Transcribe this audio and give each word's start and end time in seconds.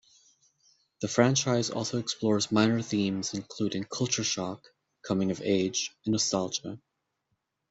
The 1.01 1.07
franchise 1.07 1.69
also 1.69 1.99
explores 1.99 2.51
minor 2.51 2.81
themes 2.81 3.35
including 3.35 3.83
culture 3.83 4.23
shock, 4.23 4.63
coming 5.05 5.29
of 5.29 5.43
age, 5.43 5.91
and 6.07 6.13
nostalgia. 6.13 6.81